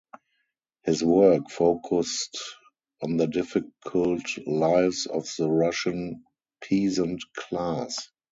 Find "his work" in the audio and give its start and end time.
0.83-1.51